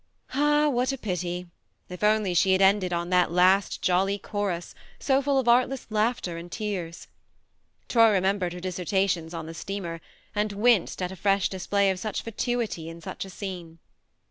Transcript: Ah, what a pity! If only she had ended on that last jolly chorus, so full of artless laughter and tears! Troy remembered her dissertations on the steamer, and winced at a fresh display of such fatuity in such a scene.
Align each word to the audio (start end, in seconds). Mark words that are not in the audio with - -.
Ah, 0.33 0.67
what 0.67 0.91
a 0.91 0.97
pity! 0.97 1.45
If 1.87 2.03
only 2.03 2.33
she 2.33 2.53
had 2.53 2.61
ended 2.63 2.91
on 2.91 3.11
that 3.11 3.31
last 3.31 3.83
jolly 3.83 4.17
chorus, 4.17 4.73
so 4.97 5.21
full 5.21 5.37
of 5.37 5.47
artless 5.47 5.85
laughter 5.91 6.37
and 6.37 6.51
tears! 6.51 7.05
Troy 7.87 8.11
remembered 8.13 8.53
her 8.53 8.59
dissertations 8.59 9.31
on 9.31 9.45
the 9.45 9.53
steamer, 9.53 10.01
and 10.33 10.53
winced 10.53 11.03
at 11.03 11.11
a 11.11 11.15
fresh 11.15 11.49
display 11.49 11.91
of 11.91 11.99
such 11.99 12.23
fatuity 12.23 12.89
in 12.89 12.99
such 12.99 13.25
a 13.25 13.29
scene. 13.29 13.77